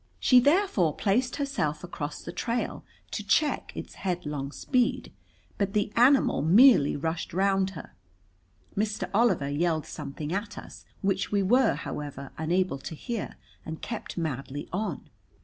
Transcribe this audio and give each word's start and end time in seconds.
She 0.19 0.39
therefore 0.39 0.95
placed 0.95 1.35
herself 1.35 1.83
across 1.83 2.23
the 2.23 2.31
trail 2.31 2.83
to 3.11 3.23
check 3.23 3.71
its 3.75 3.93
headlong 4.01 4.51
speed, 4.51 5.13
but 5.59 5.73
the 5.73 5.93
animal 5.95 6.41
merely 6.41 6.95
rushed 6.95 7.33
round 7.35 7.69
her. 7.77 7.93
Mr. 8.75 9.11
Oliver 9.13 9.49
yelled 9.51 9.85
something 9.85 10.33
at 10.33 10.57
us, 10.57 10.85
which 11.03 11.31
we 11.31 11.43
were, 11.43 11.75
however, 11.75 12.31
unable 12.39 12.79
to 12.79 12.95
hear, 12.95 13.35
and 13.63 13.83
kept 13.83 14.17
madly 14.17 14.67
on. 14.73 15.07